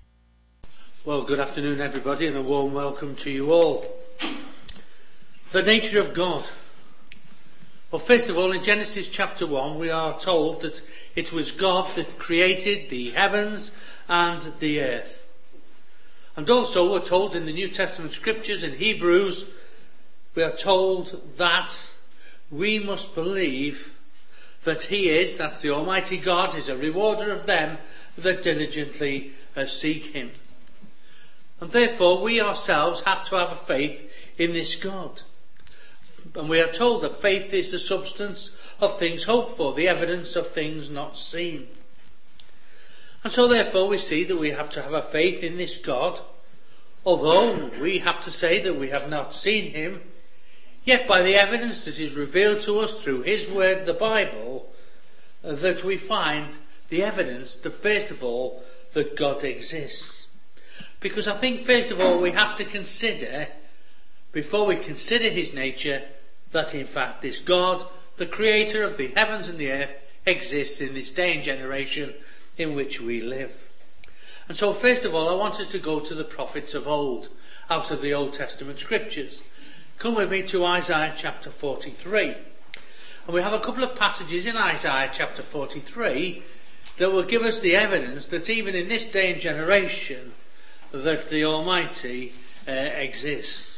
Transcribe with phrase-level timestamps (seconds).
[1.04, 3.84] Well, good afternoon, everybody, and a warm welcome to you all.
[5.52, 6.48] The nature of God.
[7.94, 10.82] Well, first of all, in Genesis chapter 1, we are told that
[11.16, 13.70] it was God that created the heavens
[14.10, 15.28] and the earth.
[16.36, 19.46] And also, we're told in the New Testament scriptures in Hebrews,
[20.34, 21.92] we are told that
[22.50, 23.94] we must believe
[24.64, 27.78] that He is, that's the Almighty God, is a rewarder of them
[28.18, 30.32] that diligently uh, seek Him.
[31.62, 35.22] And therefore, we ourselves have to have a faith in this God.
[36.36, 40.36] And we are told that faith is the substance of things hoped for, the evidence
[40.36, 41.68] of things not seen.
[43.24, 46.20] And so therefore we see that we have to have a faith in this God,
[47.06, 50.02] although we have to say that we have not seen him,
[50.84, 54.70] yet by the evidence that is revealed to us through his word, the Bible,
[55.44, 56.58] that we find
[56.90, 60.28] the evidence that first of all, that God exists.
[61.00, 63.48] Because I think first of all we have to consider,
[64.32, 66.04] before we consider his nature,
[66.54, 67.86] that in fact this God,
[68.18, 69.92] the creator of the heavens and the earth,
[70.26, 72.14] exists in this day and generation
[72.58, 73.68] in which we live.
[74.48, 77.30] And so first of all, I want us to go to the prophets of old,
[77.70, 79.42] out of the Old Testament scriptures.
[79.98, 82.36] Come with me to Isaiah chapter 43.
[83.26, 86.44] And we have a couple of passages in Isaiah chapter 43
[86.98, 90.34] that will give us the evidence that even in this day and generation
[90.92, 92.34] that the Almighty
[92.68, 93.73] uh, exists.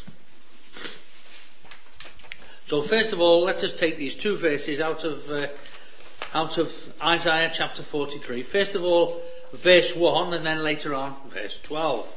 [2.65, 5.47] So first of all, let us take these two verses out of uh,
[6.33, 8.41] out of Isaiah chapter 43.
[8.41, 9.21] First of all,
[9.53, 12.11] verse 1 and then later on verse 12.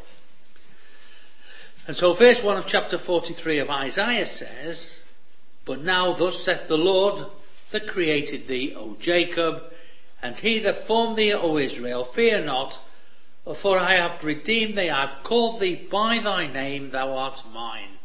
[1.86, 4.90] And so verse 1 of chapter 43 of Isaiah says,
[5.66, 7.26] But now thus saith the Lord
[7.70, 9.64] that created thee, O Jacob,
[10.22, 12.80] and he that formed thee, O Israel, fear not,
[13.54, 17.97] for I have redeemed thee, I have called thee by thy name, thou art mine.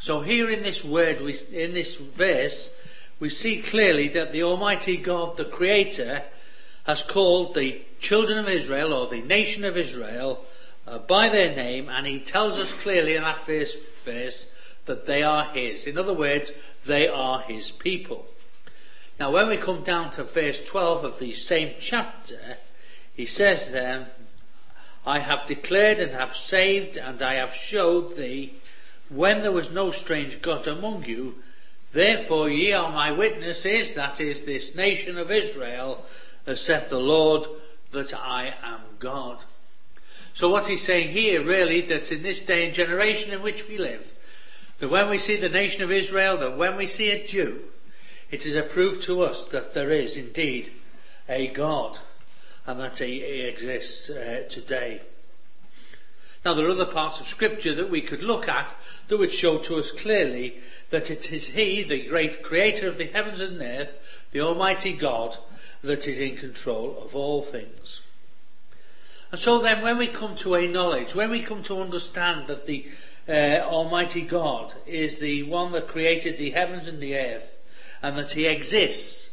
[0.00, 2.70] So here in this word, we, in this verse,
[3.18, 6.22] we see clearly that the Almighty God, the Creator,
[6.86, 10.44] has called the children of Israel or the nation of Israel
[10.86, 13.74] uh, by their name, and He tells us clearly in that verse
[14.86, 15.86] that they are His.
[15.86, 16.52] In other words,
[16.86, 18.26] they are His people.
[19.20, 22.56] Now, when we come down to verse 12 of the same chapter,
[23.14, 24.06] He says then,
[25.04, 28.54] I have declared and have saved, and I have showed thee
[29.08, 31.36] when there was no strange God among you,
[31.92, 36.04] therefore ye are my witnesses, that is, this nation of Israel,
[36.46, 37.46] as saith the Lord,
[37.92, 39.44] that I am God.
[40.34, 43.78] So what he's saying here really, that in this day and generation in which we
[43.78, 44.12] live,
[44.78, 47.64] that when we see the nation of Israel, that when we see a Jew,
[48.30, 50.70] it is a proof to us that there is indeed
[51.28, 51.98] a God
[52.66, 55.00] and that he exists uh, today.
[56.48, 58.74] Now, there are other parts of Scripture that we could look at
[59.08, 60.56] that would show to us clearly
[60.88, 63.90] that it is He, the great creator of the heavens and the earth,
[64.32, 65.36] the Almighty God,
[65.82, 68.00] that is in control of all things.
[69.30, 72.64] And so then, when we come to a knowledge, when we come to understand that
[72.64, 72.86] the
[73.28, 77.58] uh, Almighty God is the one that created the heavens and the earth,
[78.00, 79.32] and that He exists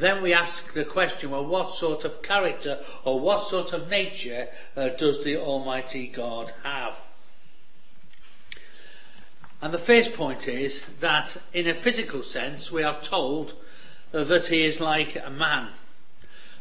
[0.00, 4.48] then we ask the question, well, what sort of character or what sort of nature
[4.76, 6.96] uh, does the Almighty God have?
[9.62, 13.54] And the first point is that in a physical sense, we are told
[14.12, 15.68] uh, that he is like a man.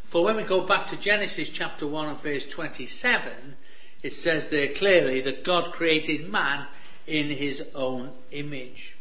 [0.03, 3.56] For when we go back to Genesis chapter 1 and verse 27,
[4.02, 6.67] it says there clearly that God created man
[7.07, 8.96] in his own image.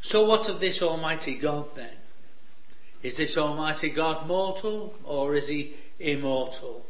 [0.00, 1.97] So what of this Almighty God then?
[3.02, 6.84] Is this Almighty God mortal or is he immortal?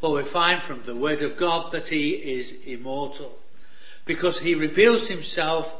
[0.00, 3.38] Well, we find from the Word of God that he is immortal
[4.04, 5.74] because he reveals himself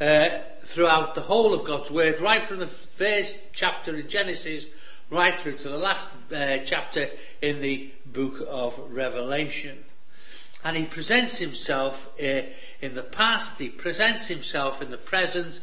[0.00, 0.28] uh,
[0.62, 4.66] throughout the whole of God's Word, right from the first chapter in Genesis
[5.12, 7.10] right through to the last uh, chapter
[7.42, 9.84] in the book of Revelation.
[10.64, 12.42] And he presents himself uh,
[12.80, 15.60] in the past, he presents himself in the present,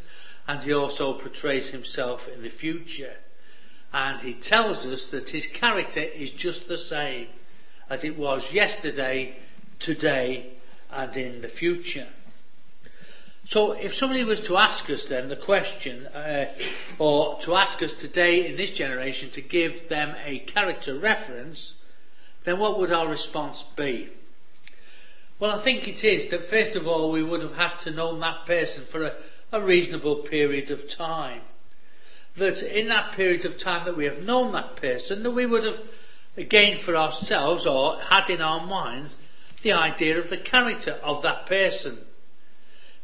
[0.48, 3.16] and he also portrays himself in the future.
[3.94, 7.28] And he tells us that his character is just the same
[7.90, 9.36] as it was yesterday,
[9.80, 10.52] today,
[10.92, 12.08] and in the future.
[13.46, 16.46] So if somebody was to ask us then the question, uh,
[17.00, 21.74] or to ask us today in this generation to give them a character reference,
[22.44, 24.10] then what would our response be?
[25.40, 28.20] Well, I think it is that first of all we would have had to know
[28.20, 29.14] that person for a,
[29.52, 31.42] a reasonable period of time.
[32.36, 35.64] That in that period of time that we have known that person, that we would
[35.64, 35.80] have
[36.48, 39.18] gained for ourselves or had in our minds
[39.62, 41.98] the idea of the character of that person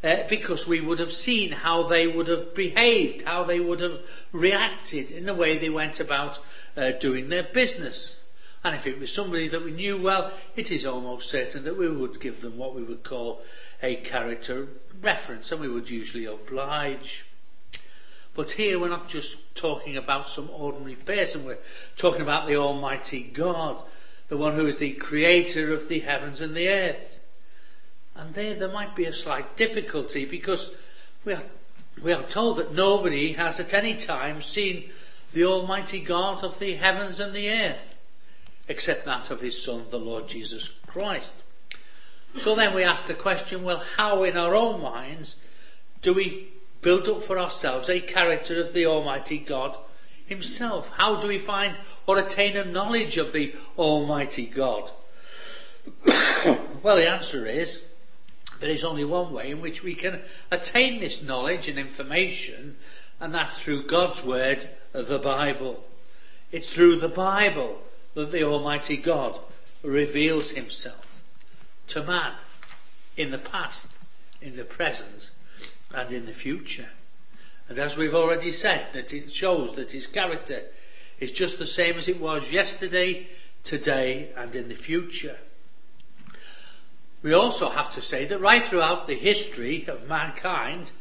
[0.05, 3.99] uh, because we would have seen how they would have behaved, how they would have
[4.31, 6.39] reacted in the way they went about
[6.77, 8.21] uh, doing their business.
[8.63, 11.89] And if it was somebody that we knew well, it is almost certain that we
[11.89, 13.41] would give them what we would call
[13.81, 14.67] a character
[15.01, 17.25] reference, and we would usually oblige.
[18.35, 21.57] But here we're not just talking about some ordinary person, we're
[21.95, 23.81] talking about the Almighty God,
[24.27, 27.21] the one who is the creator of the heavens and the earth.
[28.13, 30.69] And there, there might be a slight difficulty because
[31.23, 31.43] we are,
[32.03, 34.91] we are told that nobody has at any time seen
[35.31, 37.95] the Almighty God of the heavens and the earth,
[38.67, 41.31] except that of His Son, the Lord Jesus Christ.
[42.37, 45.37] So then we ask the question, well, how in our own minds
[46.01, 46.49] do we
[46.85, 49.75] build up for ourselves a character of the Almighty God
[50.27, 50.91] Himself?
[50.91, 54.91] How do we find or attain a knowledge of the Almighty God?
[56.83, 57.81] well, the answer is
[58.59, 60.21] there is only one way in which we can
[60.51, 62.77] attain this knowledge and information,
[63.19, 65.83] and that's through God's Word, the Bible.
[66.51, 67.81] It's through the Bible
[68.13, 69.39] that the Almighty God
[69.81, 71.19] reveals Himself
[71.87, 72.33] to man
[73.17, 73.97] in the past,
[74.39, 75.31] in the present,
[75.95, 76.89] and in the future.
[77.67, 80.61] And as we've already said, that it shows that His character
[81.19, 83.27] is just the same as it was yesterday,
[83.63, 85.37] today, and in the future.
[87.23, 90.91] We also have to say that right throughout the history of mankind,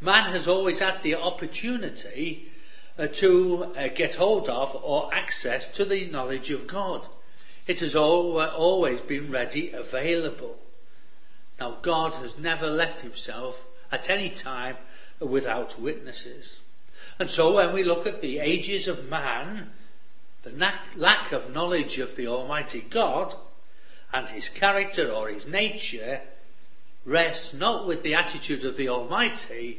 [0.00, 2.48] man has always had the opportunity
[2.96, 7.08] uh, to uh, get hold of or access to the knowledge of God.
[7.66, 10.58] It has all, uh, always been ready available.
[11.58, 14.76] Now, God has never left himself at any time
[15.20, 16.58] without witnesses.
[17.20, 19.70] And so, when we look at the ages of man,
[20.42, 23.34] the lack of knowledge of the Almighty God,
[24.12, 26.20] and his character or his nature
[27.04, 29.78] rests not with the attitude of the Almighty,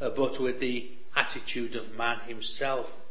[0.00, 3.04] uh, but with the attitude of man himself.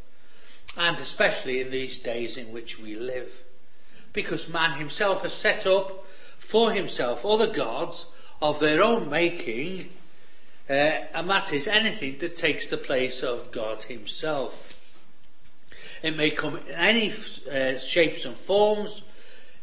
[0.75, 3.31] And especially in these days in which we live.
[4.13, 6.05] Because man himself has set up
[6.39, 8.05] for himself other gods
[8.41, 9.91] of their own making,
[10.69, 10.73] uh,
[11.13, 14.75] and that is anything that takes the place of God himself.
[16.03, 17.11] It may come in any
[17.51, 19.01] uh, shapes and forms,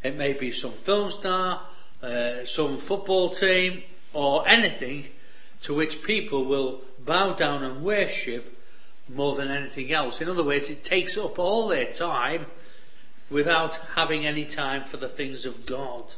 [0.03, 1.63] it may be some film star,
[2.03, 3.83] uh, some football team,
[4.13, 5.07] or anything
[5.63, 8.59] to which people will bow down and worship
[9.09, 10.21] more than anything else.
[10.21, 12.47] In other words, it takes up all their time
[13.31, 16.15] without having any time for the things of God.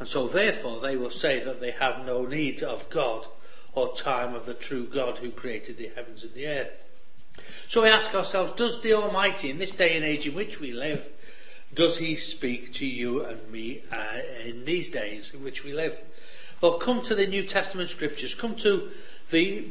[0.00, 3.26] And so, therefore, they will say that they have no need of God
[3.74, 6.70] or time of the true God who created the heavens and the earth.
[7.68, 10.72] So we ask ourselves, does the Almighty, in this day and age in which we
[10.72, 11.04] live,
[11.74, 15.98] does he speak to you and me uh, in these days in which we live?
[16.60, 18.34] Well, come to the New Testament scriptures.
[18.34, 18.90] Come to
[19.30, 19.68] the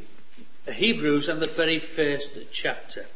[0.70, 3.06] Hebrews and the very first chapter.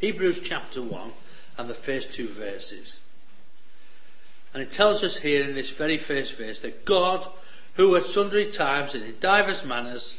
[0.00, 1.12] Hebrews chapter 1
[1.58, 3.00] and the first two verses.
[4.54, 7.28] And it tells us here in this very first verse that God
[7.74, 10.16] who at sundry times and in divers manners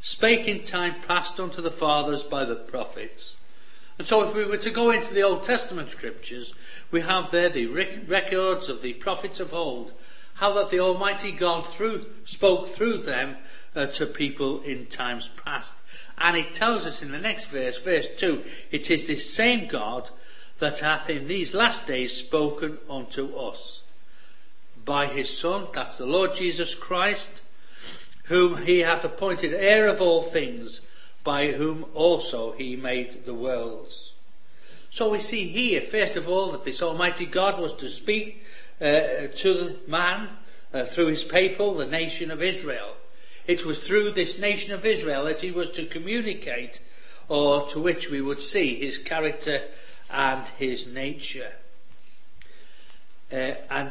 [0.00, 3.36] spake in time past unto the fathers by the prophets.
[3.98, 6.54] And so if we were to go into the Old Testament scriptures,
[6.90, 9.92] we have there the records of the prophets of old,
[10.34, 13.36] how that the Almighty God through, spoke through them
[13.76, 15.74] uh, to people in times past.
[16.18, 18.42] And it tells us in the next verse, verse 2,
[18.72, 20.10] it is this same God
[20.62, 23.82] that hath in these last days spoken unto us
[24.84, 27.42] by his Son, that's the Lord Jesus Christ,
[28.26, 30.80] whom he hath appointed heir of all things,
[31.24, 34.12] by whom also he made the worlds.
[34.88, 38.44] So we see here, first of all, that this Almighty God was to speak
[38.80, 40.28] uh, to the man
[40.72, 42.94] uh, through his people, the nation of Israel.
[43.48, 46.78] It was through this nation of Israel that he was to communicate,
[47.28, 49.62] or to which we would see his character
[50.12, 51.52] and his nature.
[53.32, 53.90] Uh, and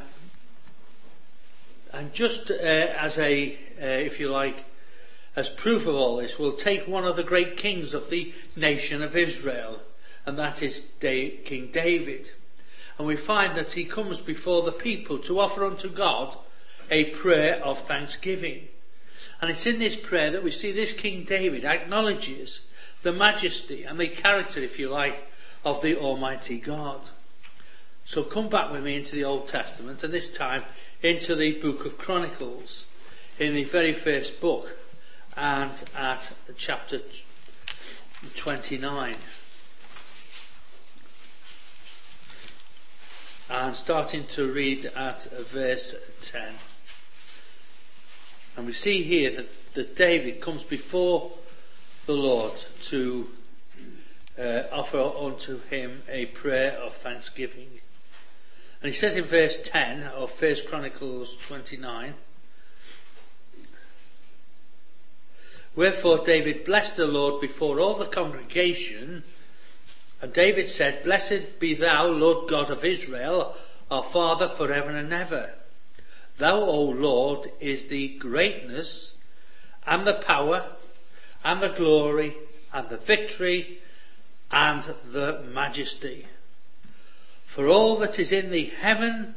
[1.94, 4.64] and just uh, as a, uh, if you like,
[5.36, 9.02] as proof of all this, we'll take one of the great kings of the nation
[9.02, 9.80] of Israel,
[10.26, 12.32] and that is King David.
[12.98, 16.38] And we find that he comes before the people to offer unto God
[16.90, 18.68] a prayer of thanksgiving.
[19.42, 22.62] And it's in this prayer that we see this King David acknowledges
[23.02, 25.31] the majesty and the character, if you like,
[25.64, 27.02] of the Almighty God.
[28.06, 30.64] So come back with me into the Old Testament, and this time
[31.02, 32.86] into the book of Chronicles,
[33.40, 34.78] in the very first book,
[35.36, 37.00] and at chapter
[38.36, 39.16] 29.
[43.50, 46.54] And starting to read at verse 10.
[48.58, 51.32] And we see here that, that David comes before
[52.06, 53.30] the Lord to
[54.42, 57.70] uh, offer unto him a prayer of thanksgiving.
[58.82, 62.16] And he says in verse 10 of 1 Chronicles 29,
[65.76, 69.24] Wherefore David blessed the Lord before all the congregation,
[70.22, 73.56] and David said, Blessed be thou, Lord God of Israel,
[73.90, 75.52] our Father for ever and ever.
[76.38, 79.14] Thou, O Lord, is the greatness
[79.86, 80.66] and the power
[81.44, 82.36] and the glory
[82.74, 83.80] and the victory
[84.52, 86.28] and the majesty.
[87.46, 89.36] For all that is in the heaven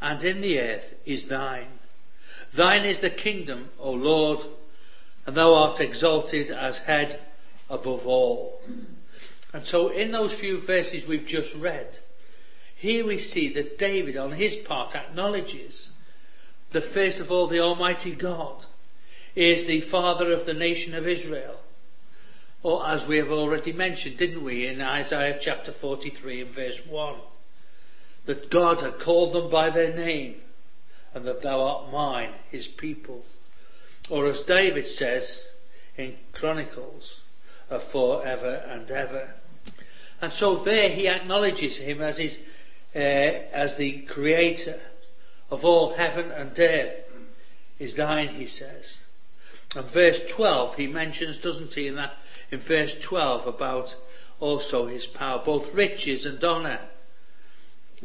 [0.00, 1.78] and in the earth is thine.
[2.52, 4.44] Thine is the kingdom, O Lord,
[5.26, 7.20] and thou art exalted as head
[7.68, 8.60] above all.
[9.52, 11.98] And so in those few verses we've just read,
[12.76, 15.90] here we see that David on his part acknowledges
[16.70, 18.66] the first of all, the Almighty God
[19.36, 21.60] is the father of the nation of Israel.
[22.64, 27.16] Or as we have already mentioned, didn't we, in Isaiah chapter 43 and verse 1,
[28.24, 30.36] that God had called them by their name
[31.12, 33.26] and that thou art mine, his people.
[34.08, 35.46] Or as David says
[35.96, 37.20] in Chronicles,
[37.80, 39.34] for ever and ever.
[40.22, 42.38] And so there he acknowledges him as his,
[42.96, 44.80] uh, as the creator
[45.50, 47.10] of all heaven and earth
[47.78, 49.00] is thine, he says.
[49.76, 52.16] And verse 12, he mentions, doesn't he, in that,
[52.54, 53.96] in verse 12 about
[54.38, 56.80] also his power, both riches and honour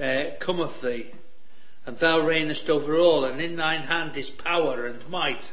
[0.01, 1.11] uh, come of thee,
[1.85, 5.51] and thou reignest over all, and in thine hand is power and might,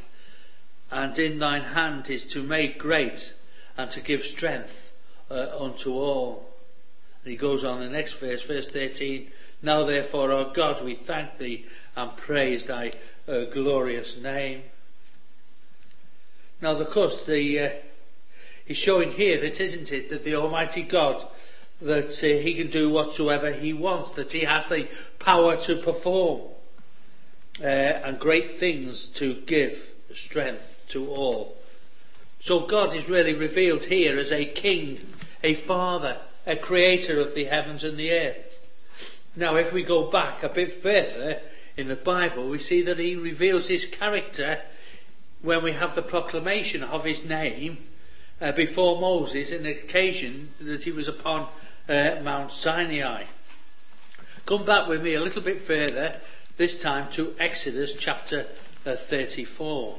[0.89, 3.33] and in thine hand is to make great
[3.77, 4.93] and to give strength
[5.29, 6.49] uh, unto all.
[7.23, 9.29] And he goes on the next verse, verse 13,
[9.61, 12.93] now therefore, O God, we thank thee and praise thy
[13.27, 14.63] uh, glorious name.
[16.61, 17.69] Now, of course, the, uh,
[18.67, 21.25] he's showing here that, isn't it, that the Almighty God,
[21.81, 24.87] that uh, he can do whatsoever he wants, that he has the
[25.19, 26.41] power to perform
[27.61, 31.55] uh, and great things to give strength to all.
[32.39, 34.99] So God is really revealed here as a king,
[35.43, 38.37] a father, a creator of the heavens and the earth.
[39.35, 41.41] Now, if we go back a bit further
[41.75, 44.61] in the Bible, we see that he reveals his character
[45.41, 47.77] when we have the proclamation of his name
[48.41, 51.47] uh, before Moses in the occasion that he was upon
[51.89, 53.23] uh, Mount Sinai.
[54.45, 56.21] Come back with me a little bit further,
[56.57, 58.47] this time to Exodus chapter
[58.85, 59.97] uh, 34.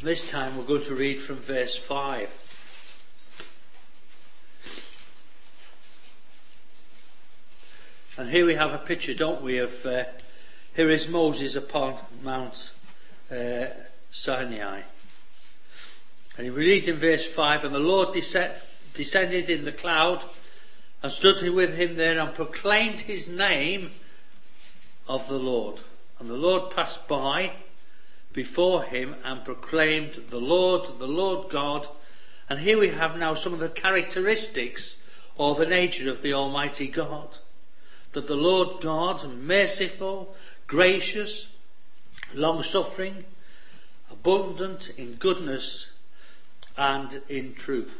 [0.00, 2.30] This time we're going to read from verse 5.
[8.16, 10.04] And here we have a picture, don't we, of uh,
[10.78, 12.70] here is Moses upon Mount
[13.32, 13.64] uh,
[14.12, 14.82] Sinai.
[16.36, 20.24] And we read in verse 5 And the Lord descended in the cloud
[21.02, 23.90] and stood with him there and proclaimed his name
[25.08, 25.80] of the Lord.
[26.20, 27.54] And the Lord passed by
[28.32, 31.88] before him and proclaimed the Lord, the Lord God.
[32.48, 34.94] And here we have now some of the characteristics
[35.36, 37.38] or the nature of the Almighty God.
[38.12, 40.34] That the Lord God, merciful,
[40.68, 41.48] gracious,
[42.32, 43.24] long suffering,
[44.10, 45.90] abundant in goodness
[46.76, 47.92] and in truth.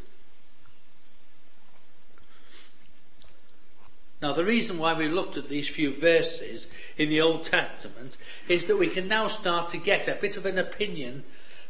[4.21, 8.17] Now, the reason why we looked at these few verses in the Old Testament
[8.49, 11.25] is that we can now start to get a bit of an opinion,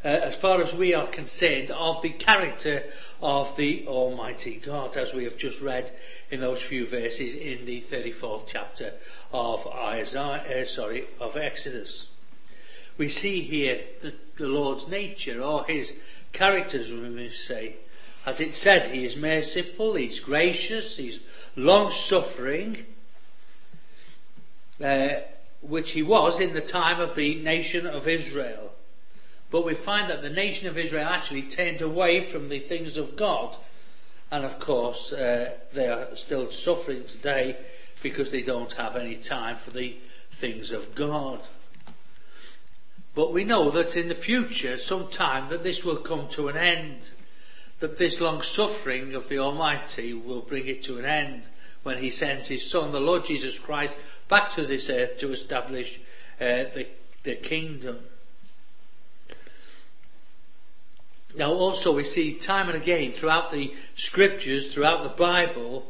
[0.04, 2.84] uh, as far as we are concerned, of the character
[3.20, 5.90] of the Almighty God, as we have just read
[6.30, 8.92] in those few verses in the 34th chapter
[9.32, 12.08] of Isaiah, uh, sorry, of Exodus.
[12.96, 15.92] We see here the, the Lord's nature, or his
[16.32, 17.76] characters, we may say.
[18.24, 21.18] As it said, he is merciful, he's gracious, he's
[21.56, 22.84] long suffering,
[24.82, 25.08] uh,
[25.60, 28.72] which he was in the time of the nation of Israel.
[29.50, 33.16] But we find that the nation of Israel actually turned away from the things of
[33.16, 33.56] God.
[34.30, 37.56] And of course, uh, they are still suffering today
[38.02, 39.96] because they don't have any time for the
[40.30, 41.40] things of God.
[43.14, 47.10] But we know that in the future, sometime, that this will come to an end.
[47.80, 51.42] That this long suffering of the Almighty will bring it to an end
[51.82, 53.94] when He sends His Son, the Lord Jesus Christ,
[54.28, 56.00] back to this earth to establish
[56.40, 56.86] uh, the,
[57.22, 57.98] the kingdom.
[61.36, 65.86] Now, also, we see time and again throughout the scriptures, throughout the Bible,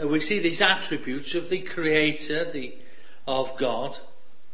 [0.00, 2.74] uh, we see these attributes of the Creator, the
[3.26, 3.98] of God,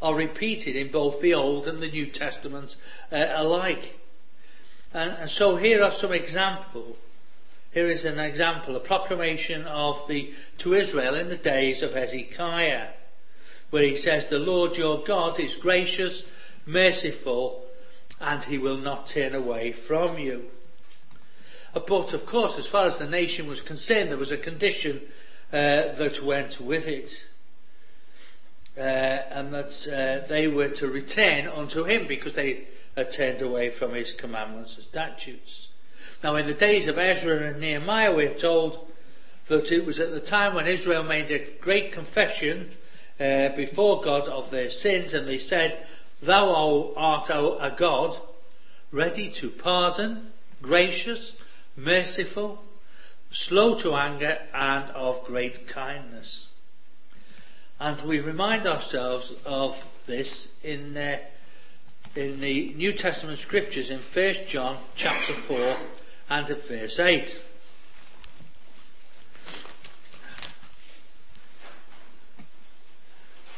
[0.00, 2.76] are repeated in both the Old and the New Testament
[3.10, 3.98] uh, alike.
[4.92, 6.96] And, and, so here are some examples.
[7.72, 12.88] Here is an example, a proclamation of the to Israel in the days of Hezekiah,
[13.70, 16.22] where he says, "The Lord your God is gracious,
[16.66, 17.61] merciful,
[18.22, 20.48] and he will not turn away from you.
[21.74, 25.00] But of course, as far as the nation was concerned, there was a condition
[25.52, 27.26] uh, that went with it.
[28.76, 32.64] Uh, and that uh, they were to return unto him because they
[32.96, 35.68] had turned away from his commandments and statutes.
[36.22, 38.90] Now, in the days of Ezra and Nehemiah, we're told
[39.48, 42.70] that it was at the time when Israel made a great confession
[43.18, 45.86] uh, before God of their sins, and they said,
[46.22, 48.16] Thou art a God
[48.92, 51.32] ready to pardon, gracious,
[51.76, 52.62] merciful,
[53.32, 56.46] slow to anger, and of great kindness.
[57.80, 61.18] And we remind ourselves of this in, uh,
[62.14, 65.76] in the New Testament scriptures in 1 John chapter 4
[66.30, 67.42] and at verse 8.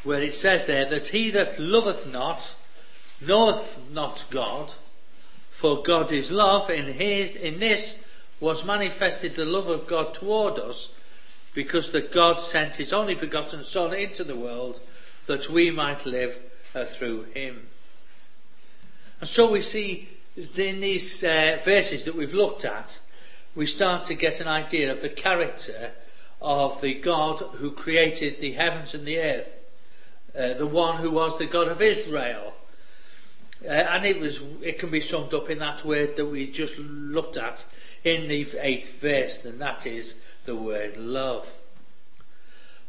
[0.05, 2.55] Where it says there that he that loveth not
[3.19, 4.73] knoweth not God,
[5.49, 6.69] for God is love.
[6.69, 7.97] In, his, in this
[8.39, 10.89] was manifested the love of God toward us,
[11.53, 14.79] because that God sent his only begotten Son into the world
[15.25, 16.37] that we might live
[16.75, 17.67] uh, through him.
[19.21, 22.99] And so we see in these uh, verses that we've looked at,
[23.55, 25.91] we start to get an idea of the character
[26.41, 29.49] of the God who created the heavens and the earth.
[30.37, 32.53] Uh, the one who was the God of Israel.
[33.63, 36.77] Uh, and it was it can be summed up in that word that we just
[36.77, 37.63] looked at
[38.03, 41.53] in the eighth verse, and that is the word love.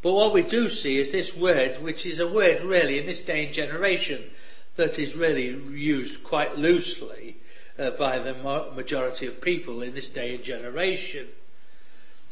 [0.02, 3.20] But what we do see is this word, which is a word really in this
[3.20, 4.30] day and generation
[4.74, 7.36] that is really used quite loosely
[7.78, 8.34] uh, by the
[8.74, 11.28] majority of people in this day and generation.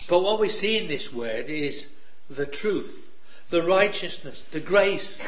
[0.09, 1.89] But what we see in this word is
[2.29, 3.04] the truth
[3.51, 5.21] the righteousness, the grace,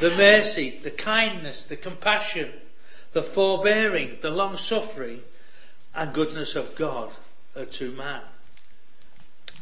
[0.00, 2.52] the mercy, the kindness, the compassion,
[3.12, 5.20] the forbearing, the long suffering,
[5.94, 7.10] and goodness of God
[7.70, 8.22] to man.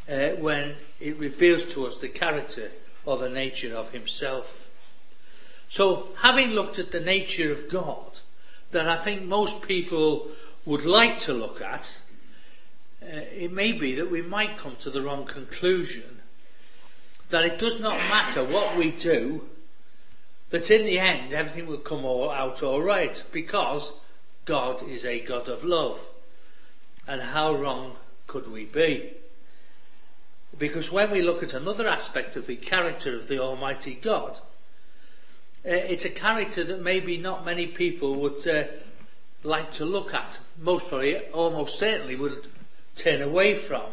[0.09, 2.71] Uh, when it reveals to us the character
[3.05, 4.71] or the nature of Himself.
[5.69, 8.21] So, having looked at the nature of God,
[8.71, 10.29] that I think most people
[10.65, 11.99] would like to look at,
[13.03, 16.18] uh, it may be that we might come to the wrong conclusion
[17.31, 19.45] that it does not matter what we do,
[20.51, 23.93] that in the end everything will come all out all right because
[24.45, 26.07] God is a God of love.
[27.07, 29.13] And how wrong could we be?
[30.59, 34.41] Because when we look at another aspect of the character of the Almighty God,
[35.65, 38.65] uh, it's a character that maybe not many people would uh,
[39.43, 40.39] like to look at.
[40.59, 42.47] Most probably, almost certainly, would
[42.95, 43.85] turn away from.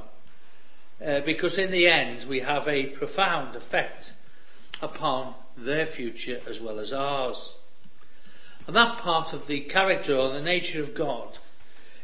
[1.04, 4.14] Uh, because in the end we have a profound effect
[4.82, 7.56] upon their future as well as ours.
[8.68, 11.38] And that part of the character or the nature of God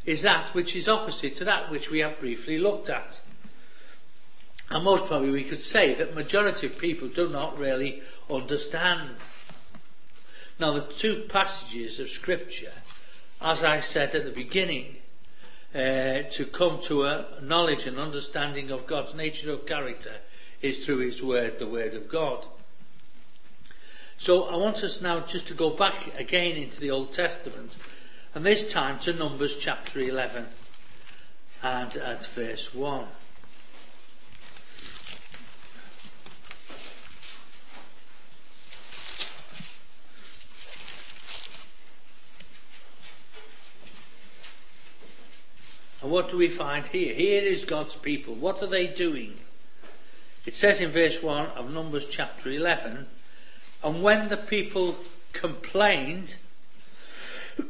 [0.05, 3.21] is that which is opposite to that which we have briefly looked at.
[4.69, 9.11] And most probably we could say that majority of people do not really understand.
[10.59, 12.71] Now the two passages of scripture,
[13.41, 14.97] as I said at the beginning,
[15.73, 20.13] uh, to come to a knowledge and understanding of God's nature of character
[20.61, 22.45] is through His Word, the Word of God.
[24.17, 27.77] So I want us now just to go back again into the Old Testament,
[28.35, 30.45] and this time to Numbers chapter 11
[31.63, 33.05] and at verse 1.
[46.11, 47.13] What do we find here?
[47.13, 48.35] Here is God's people.
[48.35, 49.37] What are they doing?
[50.45, 53.07] It says in verse 1 of Numbers chapter 11,
[53.83, 54.95] and when the people
[55.33, 56.35] complained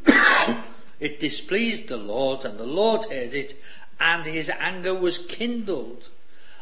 [1.00, 3.56] It displeased the Lord, and the Lord heard it,
[4.00, 6.10] and his anger was kindled.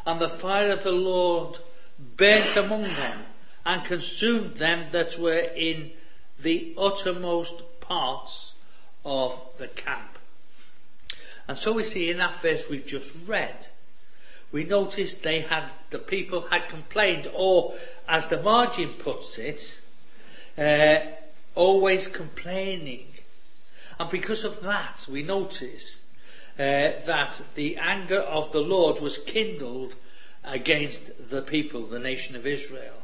[0.06, 1.58] And the fire of the Lord
[1.98, 3.26] burnt among them,
[3.66, 5.90] and consumed them that were in
[6.40, 8.52] the uttermost parts
[9.04, 10.09] of the camp.
[11.50, 13.66] And so we see in that verse we've just read,
[14.52, 17.74] we notice they had, the people had complained, or
[18.08, 19.80] as the margin puts it,
[20.56, 21.00] uh,
[21.56, 23.08] always complaining.
[23.98, 26.02] And because of that, we notice
[26.56, 29.96] uh, that the anger of the Lord was kindled
[30.44, 33.02] against the people, the nation of Israel.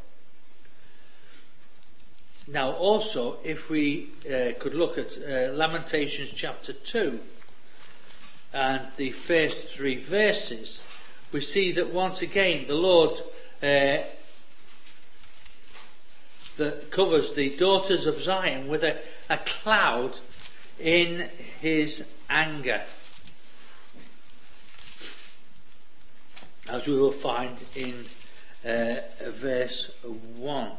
[2.46, 7.20] Now, also, if we uh, could look at uh, Lamentations chapter 2
[8.52, 10.82] and the first three verses,
[11.32, 13.12] we see that once again the Lord
[13.62, 13.98] uh,
[16.56, 18.96] that covers the daughters of Zion with a,
[19.28, 20.18] a cloud
[20.78, 21.28] in
[21.60, 22.82] his anger.
[26.68, 28.06] As we will find in
[28.64, 28.96] uh,
[29.30, 30.70] verse 1.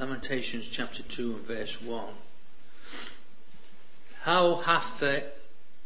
[0.00, 2.06] Lamentations chapter 2 and verse 1.
[4.22, 5.24] How hath the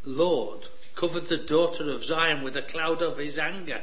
[0.05, 3.81] Lord covered the daughter of Zion with a cloud of his anger,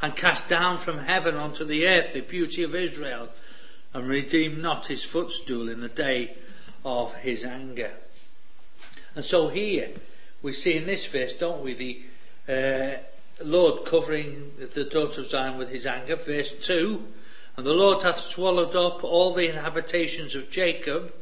[0.00, 3.28] and cast down from heaven unto the earth the beauty of Israel,
[3.92, 6.36] and redeemed not his footstool in the day
[6.84, 7.90] of his anger.
[9.16, 9.90] And so here
[10.42, 12.02] we see in this verse, don't we, the
[12.48, 16.14] uh, Lord covering the daughter of Zion with his anger.
[16.14, 17.04] Verse 2
[17.56, 21.12] and the Lord hath swallowed up all the inhabitations of Jacob,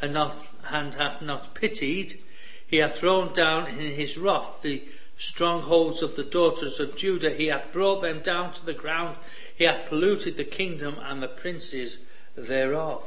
[0.00, 0.34] and, not,
[0.70, 2.18] and hath not pitied.
[2.66, 4.82] He hath thrown down in his wrath the
[5.16, 7.30] strongholds of the daughters of Judah.
[7.30, 9.16] He hath brought them down to the ground.
[9.54, 11.98] He hath polluted the kingdom and the princes
[12.34, 13.04] thereof.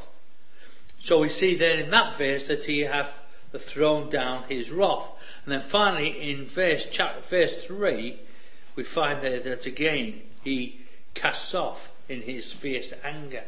[1.00, 3.24] So we see there in that verse that he hath
[3.58, 5.10] thrown down his wrath.
[5.44, 8.20] And then finally in verse, chapter, verse 3,
[8.76, 10.82] we find there that again he
[11.16, 13.44] casts off in his fierce anger.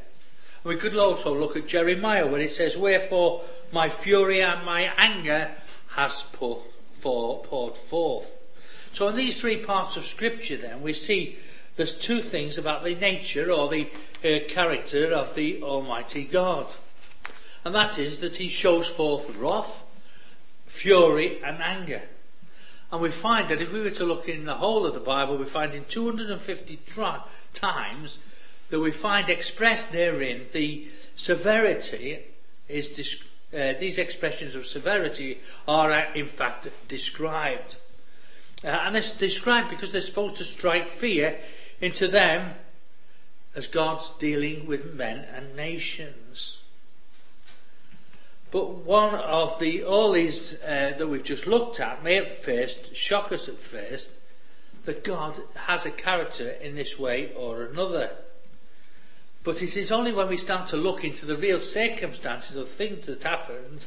[0.64, 5.52] We could also look at Jeremiah where it says, Wherefore my fury and my anger
[5.90, 6.64] has pour,
[7.02, 8.36] poured forth.
[8.92, 11.38] So in these three parts of scripture then we see
[11.76, 13.88] there's two things about the nature or the
[14.24, 16.68] uh, character of the Almighty God.
[17.64, 19.86] And that is that he shows forth wrath,
[20.66, 22.02] fury and anger.
[22.92, 25.38] And we find that if we were to look in the whole of the Bible,
[25.38, 27.22] we find in 250 tri-
[27.54, 28.18] times
[28.70, 32.20] that we find expressed therein the severity
[32.68, 33.18] is
[33.52, 37.78] uh, these expressions of severity are uh, in fact described.
[38.64, 41.38] Uh, and it's described because they're supposed to strike fear
[41.82, 42.54] into them
[43.56, 46.60] as God's dealing with men and nations.
[48.52, 52.96] But one of the all these uh, that we've just looked at may at first
[52.96, 54.10] shock us at first
[54.86, 58.12] that God has a character in this way or another.
[59.44, 63.08] But it is only when we start to look into the real circumstances of things
[63.08, 63.86] that happened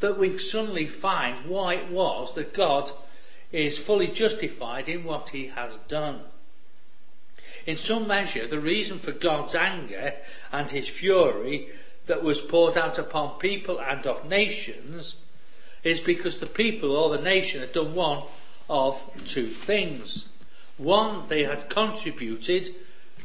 [0.00, 2.92] that we suddenly find why it was that God
[3.50, 6.20] is fully justified in what he has done.
[7.66, 10.14] In some measure, the reason for God's anger
[10.52, 11.68] and his fury
[12.06, 15.16] that was poured out upon people and of nations
[15.82, 18.22] is because the people or the nation had done one
[18.68, 20.28] of two things.
[20.76, 22.74] One, they had contributed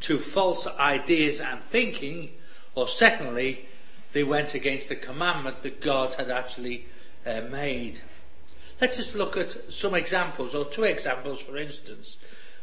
[0.04, 2.30] to false ideas and thinking,
[2.74, 3.66] or secondly,
[4.12, 6.84] they went against the commandment that God had actually
[7.24, 8.00] uh, made.
[8.82, 12.18] Let us look at some examples, or two examples, for instance,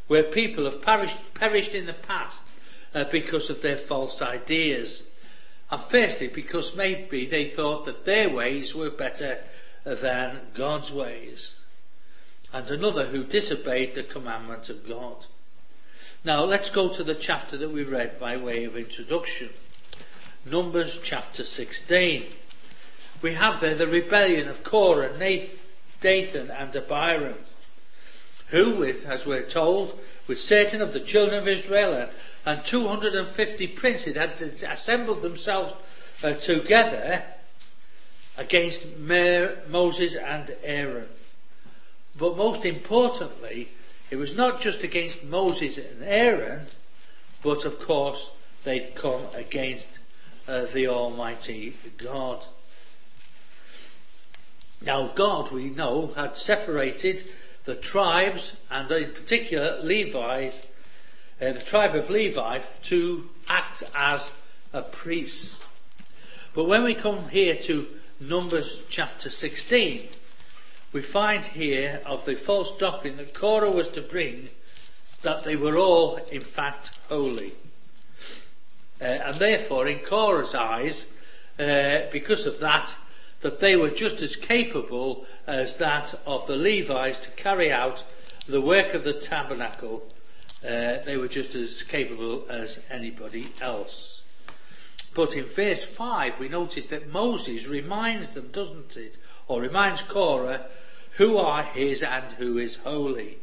[0.06, 2.44] where people have perished, perished in the past
[2.94, 5.02] uh, because of their false ideas.
[5.72, 9.40] And firstly, because maybe they thought that their ways were better
[9.84, 11.56] than God's ways.
[12.54, 15.26] And another who disobeyed the commandment of God.
[16.24, 19.50] Now let's go to the chapter that we read by way of introduction.
[20.46, 22.26] Numbers chapter 16.
[23.24, 25.18] We have there the rebellion of Korah,
[26.00, 27.40] Dathan and Abiram,
[28.50, 32.08] who with, as we're told, with certain of the children of Israel
[32.46, 34.40] and 250 princes had
[34.72, 35.74] assembled themselves
[36.24, 37.24] uh, together
[38.38, 41.10] against Moses and Aaron.
[42.16, 43.70] But most importantly,
[44.12, 46.68] it was not just against Moses and Aaron,
[47.42, 48.30] but of course
[48.66, 49.88] they'd come against
[50.48, 52.46] uh, the Almighty God.
[54.82, 57.24] Now, God, we know, had separated
[57.64, 60.60] the tribes, and in particular Levi's,
[61.40, 64.32] uh, the tribe of Levi, to act as
[64.74, 65.64] a priest.
[66.54, 67.88] But when we come here to
[68.20, 70.10] Numbers chapter 16,
[70.94, 74.50] we find here of the false doctrine that Korah was to bring
[75.22, 77.54] that they were all, in fact, holy.
[79.00, 81.06] Uh, and therefore, in Korah's eyes,
[81.60, 82.96] uh, because of that,
[83.42, 88.04] that they were just as capable as that of the Levites to carry out
[88.48, 90.04] the work of the tabernacle.
[90.64, 94.22] Uh, they were just as capable as anybody else.
[95.14, 99.18] But in verse 5, we notice that Moses reminds them, doesn't it?
[99.52, 100.62] Or reminds Korah,
[101.18, 103.38] who are his and who is holy.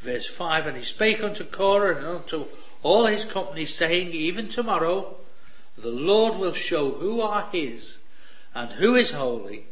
[0.00, 2.46] Verse 5 And he spake unto Korah and unto
[2.82, 5.18] all his company, saying, Even tomorrow
[5.76, 7.98] the Lord will show who are his
[8.54, 9.66] and who is holy,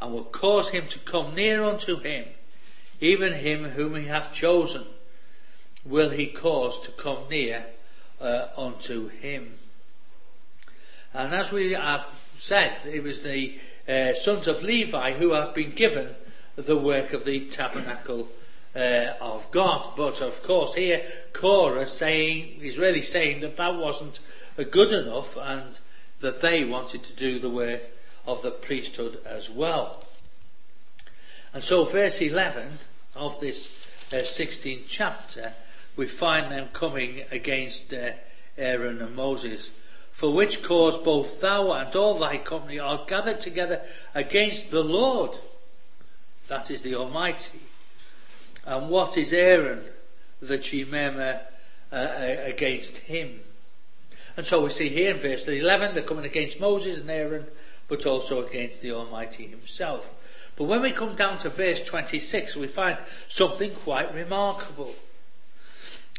[0.00, 2.24] and will cause him to come near unto him,
[2.98, 4.86] even him whom he hath chosen,
[5.84, 7.66] will he cause to come near
[8.18, 9.58] uh, unto him.
[11.12, 12.06] And as we have
[12.38, 16.14] said, it was the uh, sons of Levi who have been given
[16.56, 18.28] the work of the tabernacle
[18.74, 19.92] uh, of God.
[19.96, 24.18] But of course, here Korah saying is really saying that that wasn't
[24.70, 25.78] good enough, and
[26.20, 27.82] that they wanted to do the work
[28.26, 30.02] of the priesthood as well.
[31.54, 32.78] And so, verse 11
[33.14, 35.52] of this uh, 16th chapter,
[35.96, 38.10] we find them coming against uh,
[38.56, 39.70] Aaron and Moses.
[40.18, 43.82] For which cause both thou and all thy company are gathered together
[44.16, 45.38] against the Lord,
[46.48, 47.60] that is the Almighty.
[48.66, 49.84] And what is Aaron
[50.42, 51.42] that ye murmur
[51.92, 53.42] uh, uh against him?
[54.36, 57.46] And so we see here in verse 11, they're coming against Moses and Aaron,
[57.86, 60.12] but also against the Almighty Himself.
[60.56, 64.96] But when we come down to verse 26, we find something quite remarkable.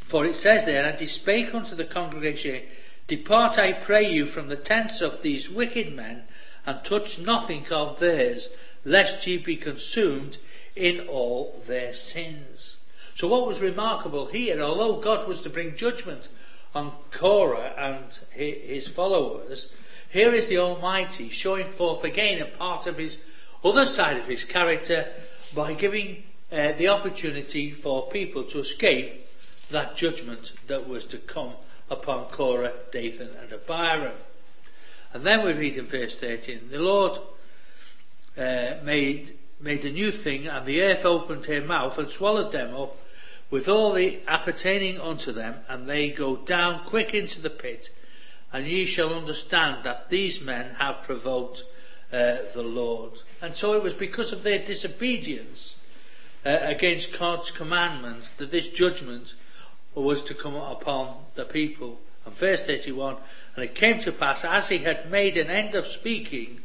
[0.02, 2.62] For it says there, And he spake unto the congregation,
[3.10, 6.26] Depart, I pray you, from the tents of these wicked men,
[6.64, 8.50] and touch nothing of theirs,
[8.86, 10.38] lest ye be consumed
[10.76, 12.78] in all their sins.
[13.16, 16.30] So, what was remarkable here, although God was to bring judgment
[16.76, 19.70] on Korah and his followers,
[20.12, 23.18] here is the Almighty showing forth again a part of his
[23.64, 25.08] other side of his character
[25.56, 29.26] by giving uh, the opportunity for people to escape
[29.72, 31.54] that judgment that was to come
[31.90, 34.18] upon Korah, Dathan, and Abiram.
[35.14, 37.18] And then we read in verse 13, the Lord
[38.38, 42.74] uh, made made a new thing, and the earth opened her mouth and swallowed them
[42.74, 42.96] up
[43.52, 47.90] with all the appertaining unto them, and they go down quick into the pit,
[48.54, 51.66] and ye shall understand that these men have provoked
[52.14, 53.12] uh, the Lord.
[53.42, 55.76] And so it was because of their disobedience
[56.46, 59.34] uh, against God's commandment that this judgment
[59.96, 62.00] was to come upon the people.
[62.26, 63.18] And verse 31,
[63.56, 66.62] and it came to pass, as he had made an end of speaking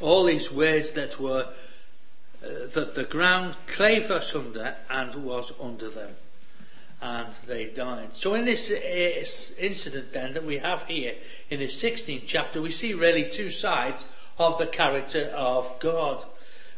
[0.00, 1.48] all these words that were,
[2.44, 6.14] uh, that the ground clave asunder and was under them
[7.02, 8.14] and they died.
[8.14, 11.14] So in this uh, incident then that we have here
[11.48, 14.04] in the 16th chapter, we see really two sides
[14.38, 16.24] of the character of God.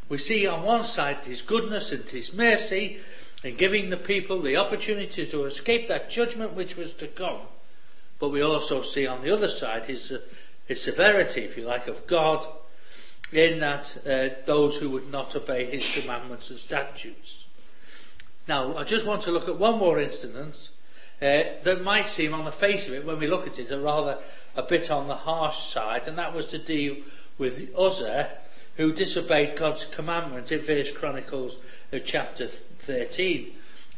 [0.08, 2.98] We see on one side his goodness and his mercy
[3.42, 7.40] in giving the people the opportunity to escape that judgment which was to come.
[8.18, 10.20] But we also see on the other side his, uh,
[10.66, 12.46] his severity, if you like, of God
[13.32, 17.44] in that uh, those who would not obey his commandments and statutes.
[18.46, 20.70] Now, I just want to look at one more instance
[21.20, 23.78] uh, that might seem on the face of it, when we look at it, a
[23.78, 24.18] rather
[24.54, 26.96] a bit on the harsh side, and that was to deal
[27.38, 28.30] with Uzzah,
[28.76, 31.58] who disobeyed God's commandment in First Chronicles
[31.92, 32.48] uh, chapter
[32.82, 33.52] 13.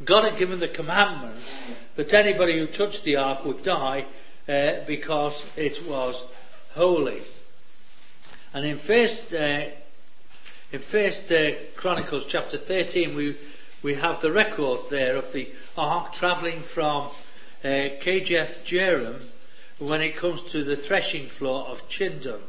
[0.05, 1.37] God had given the commandment
[1.97, 4.07] that anybody who touched the ark would die
[4.49, 6.25] uh, because it was
[6.75, 7.23] holy.
[8.53, 9.66] And in First, uh,
[10.73, 13.37] in First uh, Chronicles chapter 13, we
[13.85, 17.09] we have the record there of the ark travelling from
[17.62, 19.20] uh, Kirjath
[19.79, 22.40] when it comes to the threshing floor of Chidon.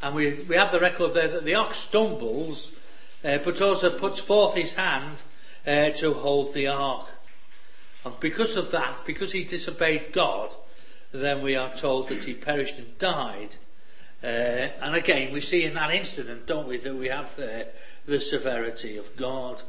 [0.00, 2.70] And we, we have the record there that the ox stumbles,
[3.24, 5.22] uh, but also puts forth his hand
[5.66, 7.08] uh, to hold the ark.
[8.04, 10.54] And because of that, because he disobeyed God,
[11.12, 13.56] then we are told that he perished and died.
[14.22, 17.36] Uh, and again, we see in that incident, don't we, that we have
[18.06, 19.62] the severity of God.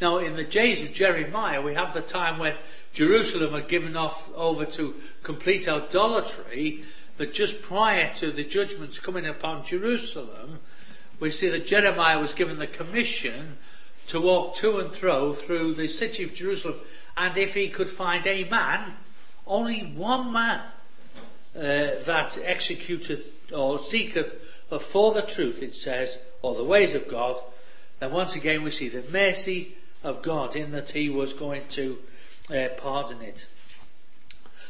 [0.00, 2.54] Now, in the days of Jeremiah, we have the time when
[2.92, 6.84] Jerusalem had given off over to complete idolatry,
[7.16, 10.60] but just prior to the judgments coming upon Jerusalem,
[11.24, 13.56] we see that Jeremiah was given the commission
[14.08, 16.76] to walk to and fro through the city of Jerusalem,
[17.16, 18.92] and if he could find a man,
[19.46, 20.60] only one man,
[21.56, 23.24] uh, that executeth
[23.56, 24.34] or seeketh
[24.82, 27.40] for the truth, it says, or the ways of God,
[28.00, 31.96] then once again we see the mercy of God in that he was going to
[32.50, 33.46] uh, pardon it.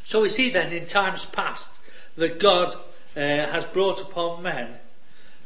[0.05, 1.67] So we see then in times past
[2.15, 4.79] that God uh, has brought upon men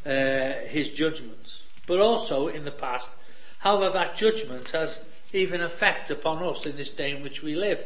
[0.05, 3.09] uh, his judgments, but also in the past
[3.59, 5.01] how that judgment has
[5.33, 7.83] even effect upon us in this day in which we live.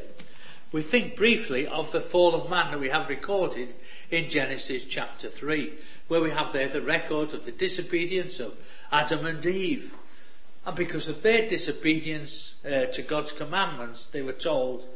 [0.71, 3.73] We think briefly of the fall of man that we have recorded
[4.09, 5.73] in Genesis chapter 3,
[6.07, 8.55] where we have there the record of the disobedience of
[8.91, 9.93] Adam and Eve.
[10.65, 14.87] And because of their disobedience uh, to God's commandments, they were told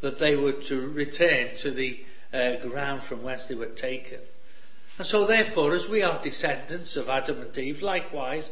[0.00, 4.20] that they were to return to the uh, ground from whence they were taken.
[5.00, 8.50] And so, therefore, as we are descendants of Adam and Eve, likewise,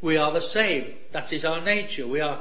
[0.00, 0.94] we are the same.
[1.10, 2.06] That is our nature.
[2.06, 2.40] We are,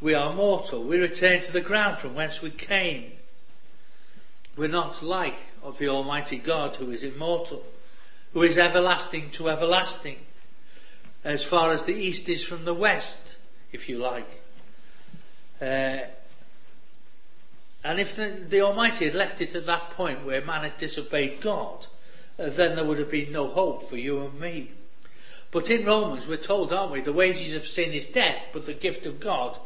[0.00, 0.84] we are mortal.
[0.84, 3.10] We return to the ground from whence we came.
[4.56, 7.64] We're not like of the Almighty God who is immortal,
[8.34, 10.18] who is everlasting to everlasting,
[11.24, 13.38] as far as the east is from the west,
[13.72, 14.42] if you like.
[15.60, 16.02] Uh,
[17.82, 21.40] and if the, the, Almighty had left it at that point where man had disobeyed
[21.40, 21.88] God,
[22.48, 24.70] then there would have been no hope for you and me.
[25.50, 28.72] But in Romans, we're told, aren't we, the wages of sin is death, but the
[28.72, 29.58] gift of God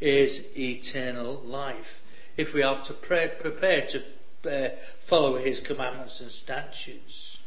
[0.00, 2.00] is eternal life.
[2.36, 4.02] If we are to prepare to
[4.48, 4.68] uh,
[5.04, 7.38] follow his commandments and statutes.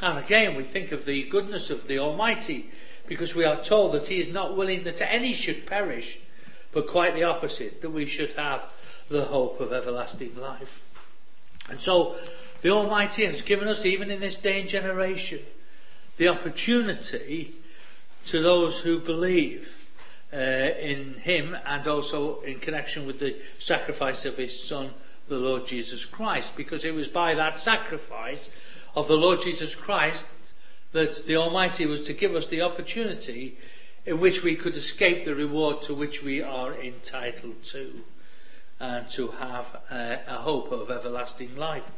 [0.00, 2.70] And again, we think of the goodness of the Almighty,
[3.06, 6.18] because we are told that he is not willing that any should perish,
[6.72, 8.64] but quite the opposite, that we should have
[9.08, 10.82] the hope of everlasting life.
[11.68, 12.16] And so,
[12.60, 15.40] the Almighty has given us, even in this day and generation,
[16.16, 17.54] the opportunity
[18.26, 19.86] to those who believe
[20.32, 24.90] uh, in him and also in connection with the sacrifice of his son,
[25.28, 28.50] the Lord Jesus Christ, because it was by that sacrifice
[28.94, 30.26] of the Lord Jesus Christ
[30.92, 33.58] that the Almighty was to give us the opportunity
[34.06, 38.00] in which we could escape the reward to which we are entitled to
[38.80, 41.90] and to have a, a hope of everlasting life.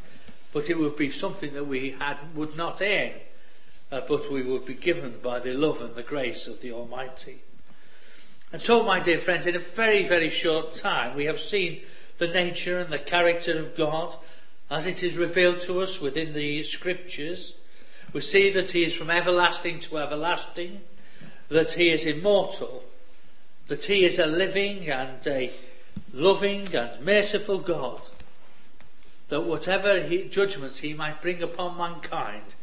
[0.53, 3.13] But it would be something that we had, would not earn
[3.93, 7.41] uh, but we would be given by the love and the grace of the Almighty.
[8.53, 11.83] And so, my dear friends, in a very, very short time, we have seen
[12.19, 14.15] the nature and the character of God
[14.71, 17.55] as it is revealed to us within the Scriptures.
[18.13, 20.81] We see that He is from everlasting to everlasting,
[21.49, 22.85] that He is immortal,
[23.69, 25.53] that He is a living and a
[26.13, 28.01] loving and merciful God,
[29.31, 32.55] that whatever he, judgments He might bring upon mankind,